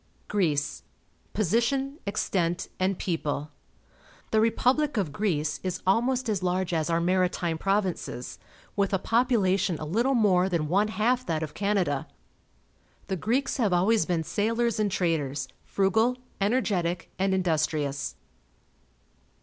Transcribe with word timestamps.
GREECE 0.29 0.81
(r 0.81 0.85
y^ 1.29 1.33
Position, 1.33 1.99
Extent, 2.07 2.69
and 2.79 2.97
People.— 2.97 3.51
The 4.31 4.41
re 4.41 4.49
public 4.49 4.97
of 4.97 5.11
Greece 5.11 5.59
is 5.61 5.83
almost 5.85 6.27
as 6.27 6.41
large 6.41 6.73
as 6.73 6.89
our 6.89 6.99
Maritime 6.99 7.59
Provinces, 7.59 8.39
with 8.75 8.95
a 8.95 8.97
population 8.97 9.77
a 9.77 9.85
little 9.85 10.15
more 10.15 10.49
than 10.49 10.67
one 10.67 10.87
half 10.87 11.23
that 11.27 11.43
of 11.43 11.53
Canada. 11.53 12.07
The 13.09 13.15
Greeks 13.15 13.57
have 13.57 13.73
always 13.73 14.07
been 14.07 14.23
sailors 14.23 14.79
and 14.79 14.89
traders, 14.91 15.47
frugal, 15.65 16.17
energetic, 16.41 17.11
and 17.19 17.35
industrious. 17.35 18.15